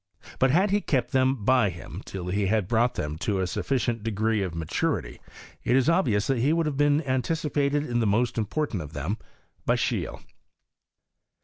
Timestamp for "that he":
6.25-6.53